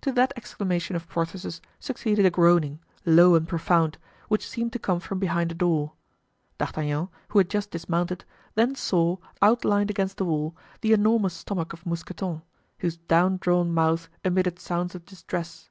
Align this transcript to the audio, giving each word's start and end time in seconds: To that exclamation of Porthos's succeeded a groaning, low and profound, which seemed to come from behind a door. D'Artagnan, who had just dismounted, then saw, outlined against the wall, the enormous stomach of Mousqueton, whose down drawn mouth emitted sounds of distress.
To 0.00 0.10
that 0.12 0.32
exclamation 0.34 0.96
of 0.96 1.10
Porthos's 1.10 1.60
succeeded 1.78 2.24
a 2.24 2.30
groaning, 2.30 2.80
low 3.04 3.34
and 3.34 3.46
profound, 3.46 3.98
which 4.28 4.48
seemed 4.48 4.72
to 4.72 4.78
come 4.78 4.98
from 4.98 5.18
behind 5.18 5.52
a 5.52 5.54
door. 5.54 5.92
D'Artagnan, 6.56 7.10
who 7.28 7.38
had 7.38 7.50
just 7.50 7.70
dismounted, 7.70 8.24
then 8.54 8.74
saw, 8.74 9.18
outlined 9.42 9.90
against 9.90 10.16
the 10.16 10.24
wall, 10.24 10.56
the 10.80 10.94
enormous 10.94 11.34
stomach 11.34 11.74
of 11.74 11.84
Mousqueton, 11.84 12.40
whose 12.78 12.96
down 12.96 13.36
drawn 13.36 13.70
mouth 13.70 14.08
emitted 14.24 14.58
sounds 14.58 14.94
of 14.94 15.04
distress. 15.04 15.68